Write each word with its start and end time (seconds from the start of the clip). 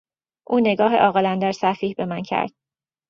او 0.49 0.59
نگاه 0.59 0.95
عاقل 0.95 1.25
اندر 1.25 1.51
سفیه 1.51 1.93
به 1.97 2.05
من 2.05 2.21
کرد. 2.23 2.51